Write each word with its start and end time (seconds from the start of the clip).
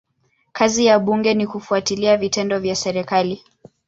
Kazi 0.51 0.85
ya 0.85 0.99
bunge 0.99 1.33
ni 1.33 1.47
kufuatilia 1.47 2.17
vitendo 2.17 2.59
vya 2.59 2.75
serikali. 2.75 3.43